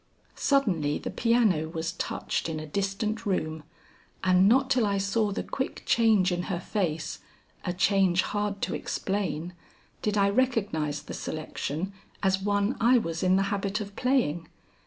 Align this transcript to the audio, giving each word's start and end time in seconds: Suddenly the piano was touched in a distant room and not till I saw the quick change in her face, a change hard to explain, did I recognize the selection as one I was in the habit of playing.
Suddenly 0.33 0.97
the 0.97 1.11
piano 1.11 1.69
was 1.69 1.91
touched 1.91 2.49
in 2.49 2.59
a 2.59 2.65
distant 2.65 3.23
room 3.27 3.61
and 4.23 4.49
not 4.49 4.71
till 4.71 4.87
I 4.87 4.97
saw 4.97 5.31
the 5.31 5.43
quick 5.43 5.83
change 5.85 6.31
in 6.31 6.41
her 6.49 6.59
face, 6.59 7.19
a 7.63 7.71
change 7.71 8.23
hard 8.23 8.63
to 8.63 8.73
explain, 8.73 9.53
did 10.01 10.17
I 10.17 10.31
recognize 10.31 11.03
the 11.03 11.13
selection 11.13 11.93
as 12.23 12.41
one 12.41 12.77
I 12.81 12.97
was 12.97 13.21
in 13.21 13.35
the 13.35 13.43
habit 13.53 13.79
of 13.79 13.95
playing. 13.95 14.47